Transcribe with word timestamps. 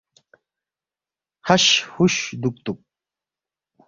ہش 1.47 1.65
ہُوش 1.91 2.15
دُوکتُوک 2.41 2.79